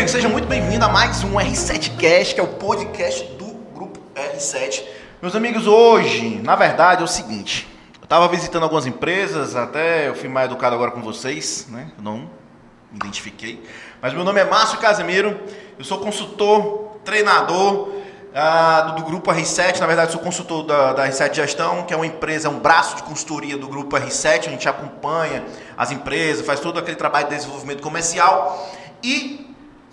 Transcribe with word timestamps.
amigos, 0.00 0.12
sejam 0.12 0.30
muito 0.30 0.48
bem-vindos 0.48 0.88
a 0.88 0.90
mais 0.90 1.22
um 1.24 1.34
R7Cast, 1.34 2.32
que 2.32 2.40
é 2.40 2.42
o 2.42 2.46
podcast 2.46 3.22
do 3.34 3.44
grupo 3.74 4.00
R7. 4.14 4.82
Meus 5.20 5.36
amigos, 5.36 5.66
hoje, 5.66 6.40
na 6.42 6.56
verdade, 6.56 7.02
é 7.02 7.04
o 7.04 7.06
seguinte: 7.06 7.68
eu 8.00 8.04
estava 8.04 8.26
visitando 8.26 8.62
algumas 8.62 8.86
empresas, 8.86 9.54
até 9.54 10.08
eu 10.08 10.14
fui 10.14 10.26
mais 10.26 10.46
educado 10.46 10.74
agora 10.74 10.90
com 10.90 11.02
vocês, 11.02 11.66
né? 11.68 11.92
Eu 11.98 12.02
não 12.02 12.16
me 12.16 12.96
identifiquei. 12.96 13.62
Mas 14.00 14.14
meu 14.14 14.24
nome 14.24 14.40
é 14.40 14.44
Márcio 14.44 14.78
Casemiro, 14.78 15.38
eu 15.78 15.84
sou 15.84 15.98
consultor, 15.98 16.96
treinador 17.04 17.90
ah, 18.34 18.80
do, 18.80 19.02
do, 19.02 19.04
grupo 19.04 19.30
R7. 19.30 19.80
Na 19.80 19.86
verdade, 19.86 20.12
sou 20.12 20.20
consultor 20.22 20.64
da, 20.64 20.94
da, 20.94 21.08
R7 21.10 21.34
Gestão, 21.34 21.82
que 21.82 21.92
é 21.92 21.96
uma 21.96 22.06
empresa, 22.06 22.48
um 22.48 22.58
braço 22.58 22.96
de 22.96 23.02
consultoria 23.02 23.58
do 23.58 23.68
grupo 23.68 23.96
R7. 23.96 24.46
A 24.46 24.50
gente 24.50 24.66
acompanha 24.66 25.44
as 25.76 25.92
empresas, 25.92 26.46
faz 26.46 26.58
todo 26.58 26.78
aquele 26.78 26.96
trabalho 26.96 27.28
de 27.28 27.36
desenvolvimento 27.36 27.82
comercial. 27.82 28.66
E 29.02 29.49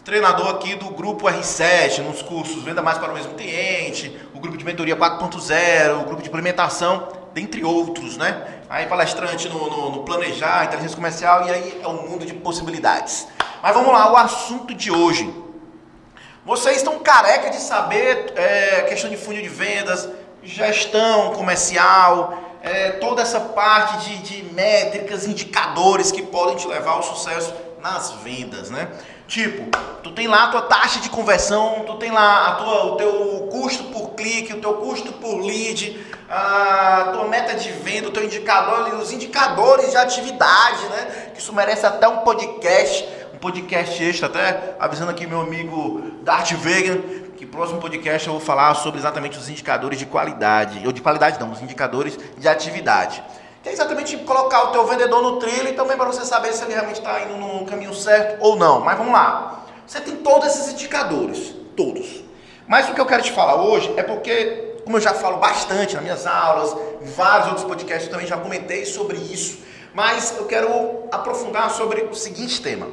treinador 0.08 0.48
aqui 0.52 0.74
do 0.76 0.86
grupo 0.92 1.26
R7, 1.26 1.98
nos 1.98 2.22
cursos 2.22 2.64
Venda 2.64 2.82
Mais 2.82 2.98
para 2.98 3.12
o 3.12 3.14
Mesmo 3.14 3.34
Cliente, 3.34 4.18
o 4.34 4.40
grupo 4.40 4.56
de 4.56 4.64
mentoria 4.64 4.96
4.0, 4.96 6.02
o 6.02 6.06
grupo 6.06 6.22
de 6.22 6.30
implementação, 6.30 7.10
dentre 7.34 7.66
outros, 7.66 8.16
né? 8.16 8.62
Aí 8.70 8.86
palestrante 8.86 9.50
no, 9.50 9.70
no, 9.70 9.92
no 9.92 10.04
planejar, 10.04 10.64
inteligência 10.64 10.96
comercial, 10.96 11.46
e 11.46 11.52
aí 11.52 11.82
é 11.84 11.88
um 11.90 12.08
mundo 12.08 12.26
de 12.26 12.34
possibilidades. 12.34 13.28
Mas 13.62 13.74
vamos 13.74 13.92
lá, 13.92 14.10
o 14.10 14.16
assunto 14.16 14.74
de 14.74 14.90
hoje. 14.90 15.30
Vocês 16.46 16.78
estão 16.78 17.00
careca 17.00 17.50
de 17.50 17.58
saber 17.58 18.32
é, 18.38 18.84
questão 18.84 19.10
de 19.10 19.18
funil 19.18 19.42
de 19.42 19.50
vendas, 19.50 20.08
gestão 20.42 21.34
comercial, 21.34 22.40
é, 22.64 22.92
toda 22.92 23.22
essa 23.22 23.42
parte 23.42 24.06
de, 24.06 24.18
de 24.20 24.54
métricas, 24.54 25.28
indicadores 25.28 26.14
que 26.14 26.22
podem 26.22 26.56
te 26.56 26.66
levar 26.66 26.92
ao 26.92 27.04
sucesso 27.04 27.67
nas 27.82 28.12
vendas, 28.24 28.70
né? 28.70 28.90
Tipo, 29.28 29.70
tu 30.02 30.12
tem 30.12 30.28
lá 30.28 30.46
a 30.46 30.48
tua 30.48 30.62
taxa 30.64 31.00
de 31.00 31.10
conversão, 31.10 31.84
tu 31.86 31.96
tem 31.96 32.12
lá 32.12 32.48
a 32.48 32.56
tua, 32.56 32.86
o 32.86 32.96
teu 32.96 33.50
custo 33.52 33.84
por 33.86 34.12
clique, 34.12 34.54
o 34.54 34.62
teu 34.62 34.76
custo 34.76 35.12
por 35.14 35.42
lead, 35.42 36.00
a 36.30 37.10
tua 37.14 37.28
meta 37.28 37.56
de 37.56 37.72
venda, 37.72 38.08
o 38.08 38.12
teu 38.12 38.24
indicador, 38.24 38.94
os 38.96 39.12
indicadores 39.12 39.92
de 39.92 39.98
atividade, 39.98 40.84
né? 40.86 41.32
Que 41.34 41.40
isso 41.40 41.54
merece 41.54 41.86
até 41.86 42.08
um 42.08 42.20
podcast, 42.20 43.08
um 43.34 43.38
podcast 43.38 44.04
extra, 44.04 44.28
até 44.28 44.76
avisando 44.80 45.12
aqui 45.12 45.28
meu 45.28 45.42
amigo 45.42 46.02
Darth 46.24 46.52
Vegan, 46.54 47.02
que 47.36 47.46
próximo 47.46 47.80
podcast 47.80 48.28
eu 48.28 48.34
vou 48.34 48.42
falar 48.42 48.74
sobre 48.76 49.00
exatamente 49.00 49.38
os 49.38 49.50
indicadores 49.50 50.00
de 50.00 50.06
qualidade, 50.06 50.82
ou 50.86 50.92
de 50.92 51.02
qualidade 51.02 51.40
não, 51.40 51.52
os 51.52 51.62
indicadores 51.62 52.18
de 52.38 52.48
atividade 52.48 53.22
que 53.68 53.72
é 53.72 53.74
exatamente 53.74 54.16
colocar 54.18 54.64
o 54.64 54.68
teu 54.72 54.86
vendedor 54.86 55.22
no 55.22 55.40
trilho 55.40 55.68
e 55.68 55.74
também 55.74 55.98
para 55.98 56.06
você 56.06 56.24
saber 56.24 56.54
se 56.54 56.64
ele 56.64 56.74
realmente 56.74 57.00
está 57.00 57.22
indo 57.22 57.36
no 57.36 57.66
caminho 57.66 57.94
certo 57.94 58.42
ou 58.42 58.56
não. 58.56 58.80
Mas 58.80 58.98
vamos 58.98 59.12
lá. 59.12 59.66
Você 59.86 60.00
tem 60.00 60.16
todos 60.18 60.48
esses 60.48 60.74
indicadores, 60.74 61.54
todos. 61.76 62.24
Mas 62.66 62.90
o 62.90 62.94
que 62.94 63.02
eu 63.02 63.06
quero 63.06 63.24
te 63.24 63.32
falar 63.32 63.62
hoje 63.62 63.94
é 63.98 64.04
porque, 64.04 64.76
como 64.86 64.98
eu 64.98 65.02
já 65.02 65.14
falo 65.14 65.38
bastante 65.38 65.96
nas 65.96 66.04
minhas 66.04 66.26
aulas, 66.26 66.76
vários 67.02 67.48
outros 67.48 67.66
podcasts 67.66 68.10
também 68.10 68.26
já 68.26 68.38
comentei 68.38 68.86
sobre 68.86 69.18
isso, 69.18 69.60
mas 69.94 70.36
eu 70.38 70.46
quero 70.46 71.04
aprofundar 71.12 71.70
sobre 71.72 72.04
o 72.04 72.14
seguinte 72.14 72.62
tema. 72.62 72.88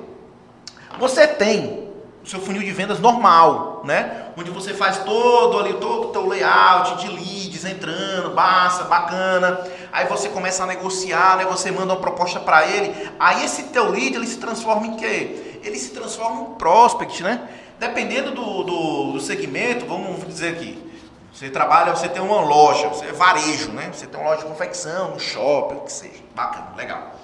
Você 0.98 1.26
tem 1.26 1.83
o 2.24 2.26
seu 2.26 2.40
funil 2.40 2.62
de 2.62 2.72
vendas 2.72 2.98
normal, 3.00 3.82
né? 3.84 4.28
Onde 4.34 4.50
você 4.50 4.72
faz 4.72 4.96
todo 5.04 5.58
ali, 5.58 5.74
todo 5.74 6.08
o 6.08 6.10
teu 6.10 6.26
layout 6.26 6.96
de 6.96 7.08
leads 7.08 7.66
entrando, 7.66 8.34
massa, 8.34 8.84
bacana. 8.84 9.60
Aí 9.92 10.06
você 10.06 10.30
começa 10.30 10.62
a 10.62 10.66
negociar, 10.66 11.36
né? 11.36 11.44
Você 11.44 11.70
manda 11.70 11.92
uma 11.92 12.00
proposta 12.00 12.40
para 12.40 12.66
ele. 12.66 13.10
Aí 13.20 13.44
esse 13.44 13.64
teu 13.64 13.90
lead, 13.90 14.16
ele 14.16 14.26
se 14.26 14.38
transforma 14.38 14.86
em 14.86 14.96
quê? 14.96 15.60
Ele 15.62 15.76
se 15.78 15.90
transforma 15.90 16.40
em 16.40 16.54
prospect, 16.54 17.22
né? 17.22 17.46
Dependendo 17.78 18.30
do, 18.30 18.62
do, 18.62 19.12
do 19.12 19.20
segmento, 19.20 19.84
vamos 19.84 20.26
dizer 20.26 20.52
aqui. 20.52 20.82
Você 21.30 21.50
trabalha, 21.50 21.94
você 21.94 22.08
tem 22.08 22.22
uma 22.22 22.40
loja, 22.40 22.88
você 22.88 23.04
é 23.04 23.12
varejo, 23.12 23.70
né? 23.72 23.90
Você 23.92 24.06
tem 24.06 24.18
uma 24.18 24.30
loja 24.30 24.42
de 24.42 24.48
confecção, 24.48 25.12
um 25.12 25.18
shopping, 25.18 25.76
o 25.76 25.80
que 25.80 25.92
seja. 25.92 26.22
Bacana, 26.34 26.68
legal. 26.74 27.16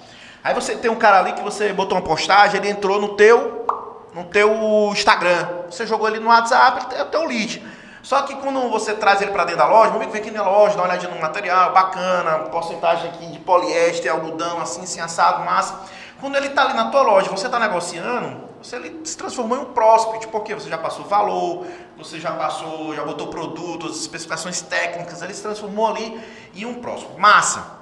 Aí 0.43 0.53
você 0.53 0.75
tem 0.75 0.91
um 0.91 0.95
cara 0.95 1.19
ali 1.19 1.33
que 1.33 1.41
você 1.41 1.73
botou 1.73 1.97
uma 1.97 2.03
postagem, 2.03 2.59
ele 2.59 2.69
entrou 2.69 3.01
no 3.01 3.15
teu 3.15 3.80
no 4.13 4.25
teu 4.25 4.89
Instagram. 4.91 5.47
Você 5.69 5.85
jogou 5.85 6.07
ele 6.07 6.19
no 6.19 6.27
WhatsApp, 6.27 6.95
é 6.95 7.03
o 7.03 7.07
teu 7.07 7.25
lead. 7.25 7.63
Só 8.01 8.23
que 8.23 8.35
quando 8.35 8.69
você 8.69 8.93
traz 8.93 9.21
ele 9.21 9.31
para 9.31 9.45
dentro 9.45 9.59
da 9.59 9.67
loja, 9.67 9.89
meu 9.89 9.97
amigo 9.97 10.11
vem 10.11 10.21
aqui 10.21 10.31
na 10.31 10.43
loja, 10.43 10.75
dá 10.75 10.81
uma 10.81 10.89
olhadinha 10.89 11.13
no 11.13 11.21
material, 11.21 11.71
bacana, 11.71 12.39
porcentagem 12.49 13.09
aqui 13.09 13.27
de 13.27 13.39
poliéster, 13.39 14.11
algodão, 14.11 14.59
assim, 14.59 14.81
assim, 14.83 14.99
assado, 14.99 15.45
massa. 15.45 15.79
Quando 16.19 16.35
ele 16.35 16.47
está 16.47 16.63
ali 16.63 16.73
na 16.73 16.89
tua 16.89 17.03
loja, 17.03 17.29
você 17.29 17.45
está 17.45 17.59
negociando, 17.59 18.49
você 18.61 18.75
ele 18.75 19.01
se 19.03 19.15
transformou 19.15 19.57
em 19.57 19.61
um 19.61 19.65
prospect, 19.65 20.27
porque 20.27 20.53
você 20.53 20.69
já 20.69 20.77
passou 20.77 21.05
valor, 21.05 21.65
você 21.97 22.19
já 22.19 22.31
passou, 22.31 22.95
já 22.95 23.03
botou 23.03 23.27
produtos, 23.27 24.01
especificações 24.01 24.61
técnicas, 24.61 25.21
ele 25.21 25.33
se 25.33 25.41
transformou 25.41 25.87
ali 25.87 26.19
em 26.55 26.65
um 26.65 26.75
prospect. 26.75 27.19
Massa. 27.19 27.80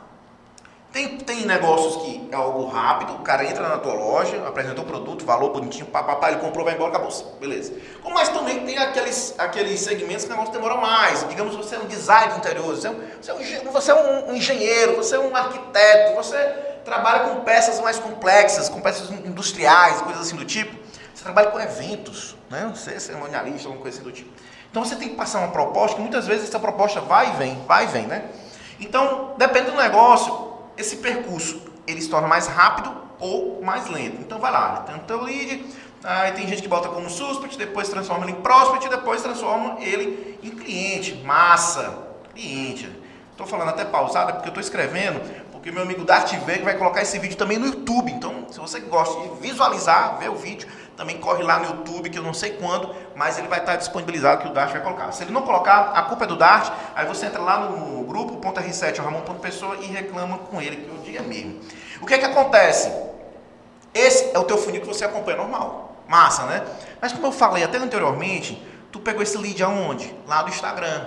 Tem, 0.91 1.17
tem 1.19 1.45
negócios 1.45 1.97
que 1.97 2.29
é 2.31 2.35
algo 2.35 2.65
rápido, 2.65 3.13
o 3.13 3.19
cara 3.19 3.45
entra 3.45 3.69
na 3.69 3.77
tua 3.77 3.93
loja, 3.93 4.47
apresentou 4.47 4.83
o 4.83 4.87
produto, 4.87 5.23
valor 5.23 5.51
bonitinho, 5.51 5.85
papapá, 5.85 6.31
ele 6.31 6.39
comprou, 6.39 6.65
vai 6.65 6.73
embora, 6.73 6.89
acabou. 6.89 7.11
Beleza. 7.39 7.73
Mas 8.11 8.29
também 8.29 8.65
tem 8.65 8.75
aqueles, 8.75 9.35
aqueles 9.37 9.79
segmentos 9.81 10.25
que 10.25 10.31
o 10.31 10.33
negócio 10.33 10.51
demora 10.51 10.77
mais. 10.77 11.27
Digamos, 11.29 11.55
você 11.55 11.75
é 11.75 11.79
um 11.79 11.85
design 11.85 12.33
de 12.33 12.39
interior, 12.39 12.75
você 12.75 12.87
é 12.87 12.89
um, 12.89 13.01
é 13.27 13.69
um, 13.69 13.71
você 13.71 13.91
é 13.91 13.95
um 13.95 14.33
engenheiro, 14.33 14.95
você 14.95 15.15
é 15.15 15.19
um 15.19 15.35
arquiteto, 15.35 16.15
você 16.15 16.37
trabalha 16.83 17.29
com 17.29 17.41
peças 17.41 17.79
mais 17.79 17.99
complexas, 17.99 18.67
com 18.67 18.81
peças 18.81 19.11
industriais, 19.11 20.01
coisas 20.01 20.23
assim 20.23 20.35
do 20.35 20.45
tipo. 20.45 20.75
Você 21.13 21.23
trabalha 21.23 21.51
com 21.51 21.59
eventos, 21.59 22.35
né? 22.49 22.71
Você 22.73 22.95
é 22.95 22.99
cerimonialista, 22.99 23.67
alguma 23.67 23.83
coisa 23.83 23.97
assim 23.97 24.03
do 24.03 24.11
tipo. 24.11 24.31
Então 24.71 24.83
você 24.83 24.95
tem 24.95 25.09
que 25.09 25.15
passar 25.15 25.39
uma 25.39 25.49
proposta, 25.49 25.97
que 25.97 26.01
muitas 26.01 26.25
vezes 26.25 26.49
essa 26.49 26.59
proposta 26.59 26.99
vai 26.99 27.29
e 27.29 27.31
vem, 27.33 27.63
vai 27.67 27.83
e 27.83 27.87
vem, 27.87 28.07
né? 28.07 28.25
Então, 28.79 29.33
depende 29.37 29.71
do 29.71 29.77
negócio, 29.77 30.48
esse 30.79 30.97
percurso 30.97 31.61
ele 31.85 32.01
se 32.01 32.09
torna 32.09 32.27
mais 32.27 32.47
rápido 32.47 32.95
ou 33.19 33.61
mais 33.61 33.87
lento. 33.89 34.21
Então 34.21 34.39
vai 34.39 34.51
lá, 34.51 34.85
tem 35.05 35.15
o 35.15 35.21
lead, 35.21 35.65
aí 36.03 36.31
tem 36.31 36.47
gente 36.47 36.61
que 36.61 36.67
bota 36.67 36.87
como 36.87 37.09
suspect, 37.09 37.57
depois 37.57 37.89
transforma 37.89 38.23
ele 38.25 38.31
em 38.31 38.41
prospect, 38.41 38.87
depois 38.89 39.21
transforma 39.21 39.77
ele 39.81 40.39
em 40.41 40.51
cliente, 40.51 41.15
massa, 41.25 41.97
cliente. 42.33 42.89
Estou 43.31 43.45
falando 43.45 43.69
até 43.69 43.85
pausada 43.85 44.33
porque 44.33 44.47
eu 44.47 44.51
estou 44.51 44.61
escrevendo, 44.61 45.21
porque 45.51 45.71
meu 45.71 45.83
amigo 45.83 46.03
Darth 46.03 46.33
Vader 46.33 46.63
vai 46.63 46.77
colocar 46.77 47.01
esse 47.01 47.19
vídeo 47.19 47.37
também 47.37 47.57
no 47.57 47.65
YouTube. 47.67 48.11
Então, 48.11 48.45
se 48.49 48.59
você 48.59 48.79
gosta 48.79 49.21
de 49.21 49.41
visualizar, 49.41 50.17
ver 50.17 50.29
o 50.29 50.35
vídeo, 50.35 50.67
também 50.99 51.17
corre 51.17 51.41
lá 51.43 51.59
no 51.59 51.65
YouTube, 51.67 52.09
que 52.09 52.19
eu 52.19 52.21
não 52.21 52.33
sei 52.33 52.51
quando, 52.51 52.93
mas 53.15 53.39
ele 53.39 53.47
vai 53.47 53.59
estar 53.59 53.77
disponibilizado 53.77 54.41
que 54.41 54.49
o 54.49 54.53
Dart 54.53 54.73
vai 54.73 54.81
colocar. 54.81 55.13
Se 55.13 55.23
ele 55.23 55.31
não 55.31 55.43
colocar, 55.43 55.93
a 55.95 56.01
culpa 56.01 56.25
é 56.25 56.27
do 56.27 56.35
Dart, 56.35 56.73
aí 56.93 57.05
você 57.05 57.27
entra 57.27 57.41
lá 57.41 57.57
no 57.57 58.03
grupo.r7 58.03 58.97
Ramon.pessoa 59.01 59.77
e 59.77 59.85
reclama 59.85 60.39
com 60.39 60.61
ele, 60.61 60.75
que 60.75 60.91
o 60.91 60.97
dia 61.01 61.19
é 61.19 61.21
mesmo. 61.21 61.61
O 62.01 62.05
que 62.05 62.15
é 62.15 62.17
que 62.17 62.25
acontece? 62.25 62.91
Esse 63.93 64.35
é 64.35 64.39
o 64.39 64.43
teu 64.43 64.57
funil 64.57 64.81
que 64.81 64.87
você 64.87 65.05
acompanha 65.05 65.37
normal. 65.37 66.03
Massa, 66.05 66.43
né? 66.43 66.65
Mas 67.01 67.13
como 67.13 67.27
eu 67.27 67.31
falei 67.31 67.63
até 67.63 67.77
anteriormente, 67.77 68.61
tu 68.91 68.99
pegou 68.99 69.23
esse 69.23 69.37
lead 69.37 69.63
aonde? 69.63 70.13
Lá 70.27 70.41
do 70.41 70.49
Instagram. 70.49 71.05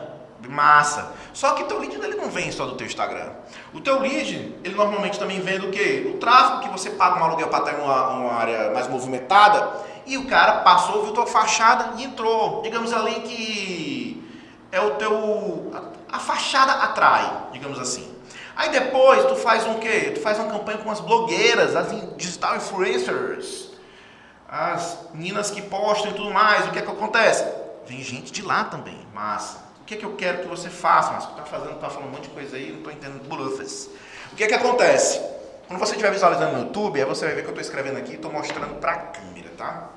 Massa. 0.49 1.13
Só 1.33 1.53
que 1.53 1.65
teu 1.65 1.79
lead 1.79 1.95
ele 1.95 2.17
não 2.17 2.31
vem 2.31 2.51
só 2.53 2.67
do 2.67 2.75
teu 2.75 2.87
Instagram. 2.87 3.31
O 3.73 3.81
teu 3.81 4.01
lead, 4.01 4.57
ele 4.63 4.75
normalmente 4.75 5.19
também 5.19 5.41
vem 5.41 5.59
do 5.59 5.71
quê? 5.71 6.11
O 6.15 6.19
tráfego 6.19 6.61
que 6.61 6.69
você 6.69 6.91
paga 6.91 7.21
um 7.21 7.25
aluguel 7.25 7.49
para 7.49 7.73
em 7.73 7.83
uma, 7.83 8.09
uma, 8.09 8.33
área 8.35 8.71
mais 8.73 8.89
movimentada 8.89 9.73
e 10.07 10.19
o 10.19 10.27
cara 10.27 10.61
passou, 10.61 11.05
viu 11.05 11.13
tua 11.13 11.27
fachada 11.27 11.95
e 11.97 12.05
entrou. 12.05 12.63
Digamos 12.63 12.93
ali 12.93 13.21
que 13.21 14.31
é 14.71 14.81
o 14.81 14.91
teu 14.93 15.71
a, 15.75 16.17
a 16.17 16.19
fachada 16.19 16.73
atrai, 16.73 17.49
digamos 17.53 17.79
assim. 17.79 18.13
Aí 18.55 18.71
depois 18.71 19.25
tu 19.25 19.37
faz 19.37 19.67
um 19.67 19.79
quê? 19.79 20.13
Tu 20.15 20.21
faz 20.21 20.39
uma 20.39 20.51
campanha 20.51 20.79
com 20.79 20.91
as 20.91 21.01
blogueiras, 21.01 21.75
as 21.75 22.17
digital 22.17 22.57
influencers, 22.57 23.71
as 24.49 24.99
meninas 25.15 25.51
que 25.51 25.63
postam 25.63 26.11
e 26.11 26.15
tudo 26.15 26.31
mais. 26.31 26.67
O 26.67 26.71
que 26.71 26.79
é 26.79 26.83
que 26.83 26.91
acontece? 26.91 27.47
Vem 27.87 28.03
gente 28.03 28.31
de 28.31 28.43
lá 28.43 28.65
também, 28.65 28.99
massa. 29.15 29.72
Que, 29.93 29.97
é 29.97 30.01
que 30.01 30.07
eu 30.07 30.17
quero 30.17 30.39
que 30.39 30.49
você 30.49 30.71
faça? 30.71 31.13
Mas 31.13 31.25
está 31.29 31.45
fazendo, 31.45 31.79
tá 31.79 31.91
falando 31.91 32.09
um 32.09 32.13
monte 32.13 32.23
de 32.23 32.31
coisa 32.31 32.57
aí, 32.57 32.71
não 32.71 32.79
estou 32.79 32.91
entendendo 32.91 33.29
bluffers. 33.29 33.91
O 34.33 34.37
que 34.37 34.45
é 34.45 34.47
que 34.47 34.55
acontece? 34.55 35.21
Quando 35.69 35.79
você 35.79 35.93
estiver 35.93 36.11
visualizando 36.11 36.53
no 36.53 36.61
YouTube, 36.61 36.99
aí 36.99 37.05
você 37.05 37.27
vai 37.27 37.35
ver 37.35 37.43
que 37.43 37.49
eu 37.49 37.51
estou 37.51 37.61
escrevendo 37.61 37.99
aqui, 37.99 38.15
estou 38.15 38.33
mostrando 38.33 38.77
para 38.77 38.93
a 38.93 38.97
câmera, 38.97 39.51
tá? 39.51 39.91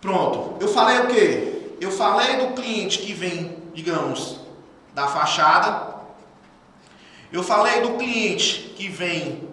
Pronto. 0.00 0.56
Eu 0.58 0.68
falei 0.68 1.00
o 1.00 1.06
quê? 1.08 1.72
Eu 1.78 1.90
falei 1.90 2.38
do 2.38 2.54
cliente 2.54 3.00
que 3.00 3.12
vem, 3.12 3.58
digamos, 3.74 4.40
da 4.94 5.06
fachada. 5.06 5.96
Eu 7.30 7.42
falei 7.42 7.82
do 7.82 7.98
cliente 7.98 8.72
que 8.74 8.88
vem 8.88 9.46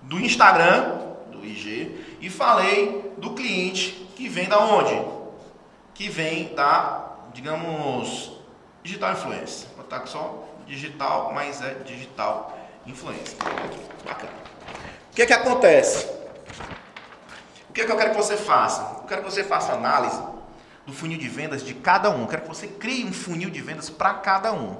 do 0.00 0.18
Instagram, 0.18 0.98
do 1.30 1.44
IG, 1.44 2.16
e 2.22 2.30
falei 2.30 3.12
do 3.18 3.34
cliente 3.34 4.08
que 4.16 4.30
vem 4.30 4.48
da 4.48 4.60
onde? 4.60 4.98
Que 5.92 6.08
vem 6.08 6.54
da, 6.54 7.16
digamos, 7.34 8.40
Digital 8.82 9.12
influência. 9.12 9.68
Vou 9.76 9.84
botar 9.84 10.06
só 10.06 10.48
digital, 10.66 11.32
mas 11.34 11.62
é 11.62 11.74
digital 11.84 12.58
influência. 12.86 13.36
Bacana. 14.04 14.32
O 15.10 15.14
que 15.14 15.22
é 15.22 15.26
que 15.26 15.32
acontece? 15.32 16.06
O 17.68 17.72
que, 17.72 17.80
é 17.80 17.84
que 17.84 17.92
eu 17.92 17.96
quero 17.96 18.10
que 18.10 18.16
você 18.16 18.36
faça? 18.36 19.00
Eu 19.00 19.04
quero 19.04 19.22
que 19.22 19.30
você 19.30 19.44
faça 19.44 19.72
análise 19.72 20.20
do 20.86 20.92
funil 20.92 21.18
de 21.18 21.28
vendas 21.28 21.64
de 21.64 21.74
cada 21.74 22.10
um. 22.10 22.22
Eu 22.22 22.26
quero 22.26 22.42
que 22.42 22.48
você 22.48 22.66
crie 22.66 23.04
um 23.04 23.12
funil 23.12 23.50
de 23.50 23.60
vendas 23.60 23.88
para 23.88 24.14
cada 24.14 24.52
um. 24.52 24.76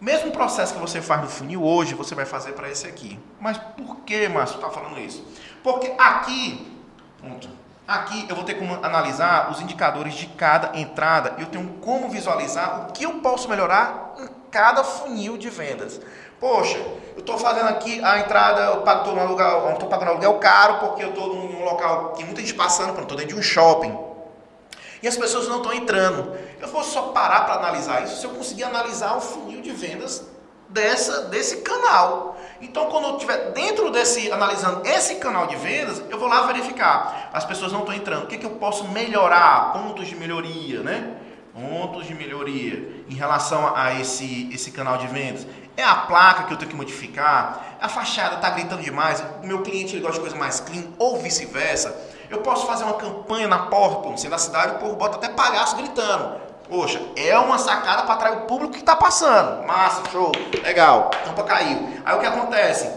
Mesmo 0.00 0.32
processo 0.32 0.74
que 0.74 0.80
você 0.80 1.00
faz 1.00 1.20
no 1.22 1.28
funil 1.28 1.62
hoje, 1.62 1.94
você 1.94 2.14
vai 2.14 2.24
fazer 2.24 2.52
para 2.52 2.68
esse 2.68 2.86
aqui. 2.86 3.20
Mas 3.40 3.58
por 3.58 3.96
que, 3.98 4.28
Márcio, 4.28 4.56
está 4.56 4.70
falando 4.70 4.98
isso? 4.98 5.24
Porque 5.62 5.92
aqui, 5.98 6.76
pronto, 7.18 7.48
aqui 7.94 8.26
eu 8.28 8.36
vou 8.36 8.44
ter 8.44 8.54
como 8.54 8.74
analisar 8.84 9.50
os 9.50 9.60
indicadores 9.60 10.14
de 10.14 10.26
cada 10.26 10.78
entrada. 10.78 11.34
Eu 11.38 11.46
tenho 11.46 11.66
como 11.80 12.08
visualizar 12.08 12.88
o 12.88 12.92
que 12.92 13.04
eu 13.04 13.14
posso 13.20 13.48
melhorar 13.48 14.14
em 14.18 14.28
cada 14.50 14.82
funil 14.84 15.36
de 15.36 15.48
vendas. 15.50 16.00
Poxa, 16.40 16.76
eu 16.76 17.20
estou 17.20 17.38
fazendo 17.38 17.68
aqui 17.68 18.02
a 18.04 18.18
entrada, 18.18 18.62
eu 18.62 18.78
estou 18.80 19.18
aluguel, 19.18 19.78
pagando 19.88 20.10
aluguel 20.10 20.34
caro 20.34 20.78
porque 20.80 21.04
eu 21.04 21.10
estou 21.10 21.34
num 21.34 21.64
local 21.64 22.14
que 22.14 22.24
muita 22.24 22.40
gente 22.40 22.54
passando, 22.54 23.00
estou 23.00 23.16
dentro 23.16 23.34
de 23.34 23.38
um 23.38 23.42
shopping. 23.42 23.96
E 25.02 25.08
as 25.08 25.16
pessoas 25.16 25.48
não 25.48 25.58
estão 25.58 25.72
entrando. 25.72 26.36
Eu 26.60 26.68
vou 26.68 26.82
só 26.82 27.08
parar 27.08 27.44
para 27.44 27.54
analisar 27.54 28.04
isso 28.04 28.16
se 28.16 28.24
eu 28.24 28.30
conseguir 28.30 28.64
analisar 28.64 29.16
o 29.16 29.20
funil 29.20 29.60
de 29.60 29.72
vendas 29.72 30.24
dessa, 30.72 31.22
desse 31.26 31.58
canal. 31.58 32.36
Então, 32.60 32.86
quando 32.86 33.08
eu 33.08 33.14
estiver 33.14 33.50
dentro 33.52 33.90
desse, 33.90 34.30
analisando 34.30 34.86
esse 34.86 35.16
canal 35.16 35.46
de 35.46 35.56
vendas, 35.56 36.02
eu 36.08 36.18
vou 36.18 36.28
lá 36.28 36.46
verificar. 36.46 37.30
As 37.32 37.44
pessoas 37.44 37.72
não 37.72 37.80
estão 37.80 37.94
entrando. 37.94 38.24
O 38.24 38.26
que, 38.26 38.38
que 38.38 38.46
eu 38.46 38.52
posso 38.52 38.88
melhorar? 38.88 39.72
Pontos 39.72 40.06
de 40.06 40.16
melhoria, 40.16 40.80
né? 40.80 41.14
Pontos 41.52 42.06
de 42.06 42.14
melhoria 42.14 43.04
em 43.08 43.14
relação 43.14 43.76
a 43.76 43.94
esse, 44.00 44.48
esse 44.52 44.70
canal 44.70 44.96
de 44.96 45.06
vendas. 45.08 45.46
É 45.76 45.82
a 45.82 45.94
placa 45.94 46.44
que 46.44 46.52
eu 46.52 46.56
tenho 46.56 46.70
que 46.70 46.76
modificar? 46.76 47.76
A 47.80 47.88
fachada 47.88 48.36
está 48.36 48.50
gritando 48.50 48.82
demais? 48.82 49.22
O 49.42 49.46
meu 49.46 49.62
cliente 49.62 49.94
ele 49.94 50.02
gosta 50.02 50.16
de 50.16 50.20
coisa 50.20 50.36
mais 50.36 50.60
clean 50.60 50.84
ou 50.98 51.18
vice-versa? 51.18 51.94
Eu 52.30 52.38
posso 52.38 52.66
fazer 52.66 52.84
uma 52.84 52.94
campanha 52.94 53.48
na 53.48 53.58
porta, 53.66 54.08
no 54.08 54.16
centro 54.16 54.30
da 54.30 54.38
cidade, 54.38 54.76
o 54.76 54.78
povo 54.78 54.96
bota 54.96 55.16
até 55.16 55.28
palhaço 55.28 55.76
gritando. 55.76 56.51
Poxa, 56.72 57.02
é 57.16 57.38
uma 57.38 57.58
sacada 57.58 58.04
para 58.04 58.14
atrair 58.14 58.38
o 58.38 58.40
público 58.46 58.72
que 58.72 58.80
está 58.80 58.96
passando. 58.96 59.62
Massa, 59.66 60.02
show, 60.10 60.32
legal, 60.62 61.10
tampa 61.22 61.42
caiu. 61.42 61.86
Aí 62.02 62.16
o 62.16 62.18
que 62.18 62.24
acontece? 62.24 62.90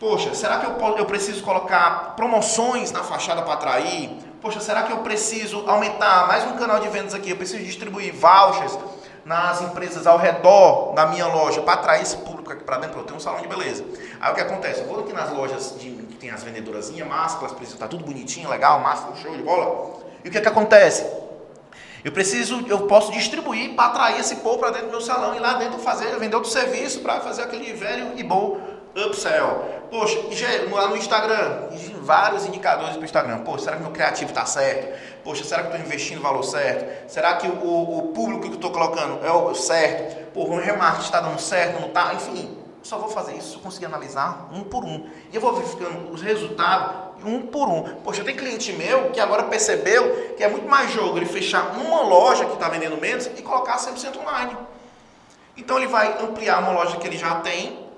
Poxa, 0.00 0.34
será 0.34 0.58
que 0.58 0.66
eu, 0.66 0.96
eu 0.96 1.06
preciso 1.06 1.44
colocar 1.44 2.14
promoções 2.16 2.90
na 2.90 3.04
fachada 3.04 3.40
para 3.42 3.52
atrair? 3.52 4.10
Poxa, 4.42 4.58
será 4.58 4.82
que 4.82 4.90
eu 4.90 4.98
preciso 4.98 5.62
aumentar 5.64 6.26
mais 6.26 6.44
um 6.44 6.56
canal 6.56 6.80
de 6.80 6.88
vendas 6.88 7.14
aqui? 7.14 7.30
Eu 7.30 7.36
preciso 7.36 7.62
distribuir 7.62 8.12
vouchers 8.12 8.76
nas 9.24 9.62
empresas 9.62 10.08
ao 10.08 10.18
redor 10.18 10.92
da 10.94 11.06
minha 11.06 11.28
loja 11.28 11.62
para 11.62 11.74
atrair 11.74 12.02
esse 12.02 12.16
público 12.16 12.50
aqui 12.50 12.64
para 12.64 12.78
dentro. 12.78 12.98
Eu 12.98 13.04
tenho 13.04 13.16
um 13.16 13.20
salão 13.20 13.40
de 13.40 13.46
beleza. 13.46 13.84
Aí 14.20 14.32
o 14.32 14.34
que 14.34 14.40
acontece? 14.40 14.80
Eu 14.80 14.88
vou 14.88 14.98
aqui 14.98 15.12
nas 15.12 15.30
lojas 15.30 15.76
de, 15.78 15.88
que 15.88 16.16
tem 16.16 16.30
as 16.30 16.42
vendedorazinhas, 16.42 17.06
máscaras, 17.06 17.52
precisam 17.52 17.78
tá 17.78 17.86
tudo 17.86 18.04
bonitinho, 18.04 18.50
legal, 18.50 18.80
máscara, 18.80 19.14
show 19.14 19.36
de 19.36 19.42
bola. 19.44 20.02
E 20.24 20.28
o 20.28 20.32
que, 20.32 20.40
que 20.40 20.48
acontece? 20.48 21.23
Eu 22.04 22.12
preciso, 22.12 22.62
eu 22.68 22.86
posso 22.86 23.10
distribuir 23.12 23.74
para 23.74 23.86
atrair 23.86 24.20
esse 24.20 24.36
povo 24.36 24.58
para 24.58 24.70
dentro 24.70 24.88
do 24.88 24.90
meu 24.90 25.00
salão 25.00 25.34
e 25.34 25.38
lá 25.38 25.54
dentro 25.54 25.78
fazer, 25.78 26.14
vender 26.18 26.36
outro 26.36 26.50
serviço 26.50 27.00
para 27.00 27.20
fazer 27.20 27.42
aquele 27.42 27.72
velho 27.72 28.12
e 28.14 28.22
bom 28.22 28.60
upsell. 28.94 29.64
Poxa, 29.90 30.18
lá 30.70 30.88
no 30.88 30.98
Instagram, 30.98 31.68
vários 32.02 32.44
indicadores 32.44 32.92
para 32.92 33.00
o 33.00 33.04
Instagram. 33.04 33.38
Poxa, 33.38 33.64
será 33.64 33.76
que 33.76 33.82
meu 33.82 33.90
criativo 33.90 34.30
está 34.30 34.44
certo? 34.44 34.98
Poxa, 35.24 35.44
será 35.44 35.62
que 35.62 35.68
estou 35.68 35.86
investindo 35.86 36.18
o 36.18 36.22
valor 36.22 36.42
certo? 36.42 37.10
Será 37.10 37.36
que 37.36 37.48
o, 37.48 37.98
o 37.98 38.12
público 38.12 38.50
que 38.50 38.56
estou 38.56 38.70
colocando 38.70 39.24
é 39.24 39.32
o 39.32 39.54
certo? 39.54 40.32
Pô, 40.34 40.44
o 40.44 40.58
remarketing 40.58 41.04
está 41.04 41.20
dando 41.20 41.40
certo, 41.40 41.80
não 41.80 41.88
está? 41.88 42.12
Enfim, 42.12 42.58
só 42.84 42.98
vou 42.98 43.08
fazer 43.08 43.34
isso 43.34 43.48
se 43.48 43.54
eu 43.54 43.60
conseguir 43.60 43.86
analisar 43.86 44.48
um 44.52 44.62
por 44.62 44.84
um. 44.84 45.08
E 45.32 45.34
eu 45.34 45.40
vou 45.40 45.54
verificando 45.54 46.12
os 46.12 46.20
resultados 46.20 47.04
um 47.24 47.40
por 47.40 47.66
um. 47.66 47.82
Poxa, 48.04 48.22
tem 48.22 48.36
cliente 48.36 48.72
meu 48.74 49.10
que 49.10 49.18
agora 49.18 49.44
percebeu 49.44 50.34
que 50.36 50.44
é 50.44 50.48
muito 50.48 50.68
mais 50.68 50.92
jogo 50.92 51.16
ele 51.16 51.24
fechar 51.24 51.78
uma 51.78 52.02
loja 52.02 52.44
que 52.44 52.52
está 52.52 52.68
vendendo 52.68 53.00
menos 53.00 53.26
e 53.26 53.42
colocar 53.42 53.78
100% 53.78 54.20
online. 54.20 54.54
Então 55.56 55.78
ele 55.78 55.86
vai 55.86 56.22
ampliar 56.22 56.58
uma 56.58 56.72
loja 56.72 56.98
que 56.98 57.06
ele 57.06 57.16
já 57.16 57.36
tem, 57.36 57.88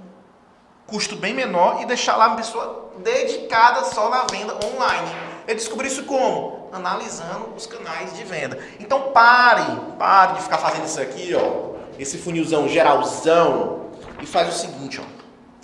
custo 0.87 1.17
bem 1.17 1.35
menor, 1.35 1.83
e 1.83 1.87
deixar 1.87 2.17
lá 2.17 2.29
uma 2.29 2.37
pessoa 2.37 2.93
dedicada 2.99 3.85
só 3.85 4.09
na 4.09 4.25
venda 4.31 4.55
online. 4.65 5.09
Eu 5.49 5.56
descobri 5.56 5.88
isso 5.88 6.05
como? 6.05 6.69
Analisando 6.73 7.55
os 7.56 7.67
canais 7.67 8.15
de 8.15 8.23
venda. 8.23 8.56
Então 8.79 9.11
pare, 9.11 9.65
pare 9.99 10.35
de 10.35 10.43
ficar 10.43 10.59
fazendo 10.59 10.85
isso 10.85 11.00
aqui, 11.00 11.35
ó. 11.35 11.75
Esse 11.99 12.19
funilzão 12.19 12.69
geralzão 12.69 13.86
e 14.20 14.26
faz 14.26 14.48
o 14.48 14.58
seguinte, 14.58 15.00
ó. 15.00 15.04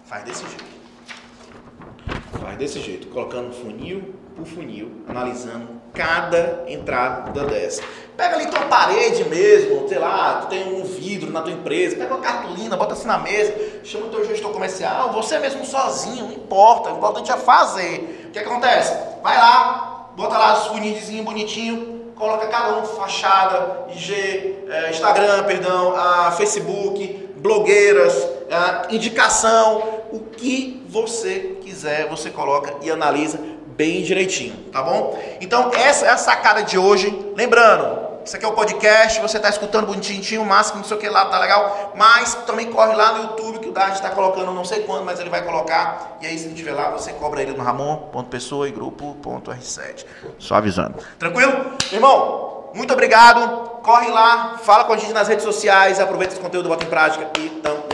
Faz 0.04 0.24
desse 0.24 0.44
jeito. 0.46 0.64
Faz 2.40 2.58
desse 2.58 2.80
jeito, 2.80 3.08
colocando 3.08 3.52
funil 3.52 4.14
por 4.36 4.46
funil, 4.46 5.04
analisando 5.08 5.82
cada 5.92 6.64
entrada 6.66 7.44
dessa. 7.44 7.82
Pega 8.16 8.36
ali 8.36 8.46
tua 8.46 8.62
parede 8.62 9.24
mesmo, 9.24 9.88
sei 9.88 9.98
lá, 9.98 10.40
tu 10.42 10.48
tem 10.48 10.74
um 10.74 10.84
vidro 10.84 11.30
na 11.30 11.42
tua 11.42 11.52
empresa, 11.52 11.96
pega 11.96 12.14
uma 12.14 12.22
cartolina, 12.22 12.76
bota 12.76 12.94
assim 12.94 13.06
na 13.06 13.18
mesa, 13.18 13.54
chama 13.84 14.06
o 14.06 14.08
teu 14.08 14.24
gestor 14.24 14.52
comercial, 14.52 15.12
você 15.12 15.38
mesmo 15.38 15.64
sozinho, 15.64 16.26
não 16.26 16.32
importa, 16.32 16.92
o 16.92 16.96
importante 16.96 17.30
é 17.30 17.36
fazer. 17.36 18.26
O 18.28 18.30
que 18.30 18.38
acontece? 18.38 18.96
Vai 19.22 19.36
lá, 19.36 20.10
bota 20.16 20.36
lá 20.36 20.54
os 20.54 20.66
funilzinho 20.68 21.24
bonitinho, 21.24 22.12
coloca 22.14 22.46
cada 22.46 22.78
um, 22.78 22.84
fachada, 22.84 23.86
IG, 23.94 24.64
é, 24.68 24.90
Instagram, 24.90 25.44
perdão, 25.44 25.94
a 25.94 26.32
Facebook, 26.32 27.30
blogueiras, 27.36 28.14
indicação, 28.90 30.02
o 30.12 30.20
que 30.20 30.84
você 30.88 31.58
quiser, 31.62 32.08
você 32.08 32.30
coloca 32.30 32.74
e 32.82 32.90
analisa 32.90 33.38
bem 33.76 34.02
direitinho, 34.02 34.54
tá 34.70 34.82
bom? 34.82 35.18
Então, 35.40 35.70
essa 35.74 36.06
é 36.06 36.10
a 36.10 36.16
sacada 36.16 36.62
de 36.62 36.78
hoje. 36.78 37.32
Lembrando, 37.36 38.12
isso 38.24 38.36
aqui 38.36 38.44
é 38.44 38.48
o 38.48 38.52
podcast, 38.52 39.20
você 39.20 39.36
está 39.36 39.48
escutando 39.48 39.86
bonitinho, 39.86 40.44
máximo, 40.44 40.78
não 40.78 40.84
sei 40.84 40.96
o 40.96 41.00
que 41.00 41.08
lá, 41.08 41.24
tá 41.24 41.38
legal? 41.38 41.92
Mas 41.96 42.34
também 42.46 42.70
corre 42.70 42.94
lá 42.94 43.12
no 43.12 43.22
YouTube 43.24 43.58
que 43.58 43.68
o 43.68 43.72
Dart 43.72 43.94
está 43.94 44.10
colocando, 44.10 44.52
não 44.52 44.64
sei 44.64 44.80
quando, 44.80 45.04
mas 45.04 45.18
ele 45.18 45.30
vai 45.30 45.42
colocar. 45.42 46.18
E 46.20 46.26
aí, 46.26 46.38
se 46.38 46.48
tiver 46.50 46.72
lá, 46.72 46.90
você 46.90 47.12
cobra 47.12 47.42
ele 47.42 47.52
no 47.52 47.62
Ramon.pessoa 47.62 48.68
e 48.68 48.72
grupo.r7. 48.72 50.04
Só 50.38 50.54
avisando. 50.54 50.94
Tranquilo? 51.18 51.72
Irmão, 51.90 52.70
muito 52.74 52.92
obrigado. 52.92 53.70
Corre 53.82 54.08
lá, 54.10 54.58
fala 54.62 54.84
com 54.84 54.92
a 54.92 54.96
gente 54.96 55.12
nas 55.12 55.26
redes 55.26 55.44
sociais, 55.44 55.98
aproveita 55.98 56.34
esse 56.34 56.42
conteúdo, 56.42 56.68
bota 56.68 56.84
em 56.84 56.88
prática 56.88 57.28
e 57.40 57.48
tamo 57.48 57.91